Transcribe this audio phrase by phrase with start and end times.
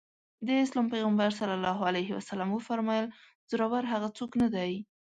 [0.47, 1.39] د اسلام پيغمبر ص
[2.55, 3.05] وفرمايل
[3.49, 4.71] زورور هغه څوک نه دی.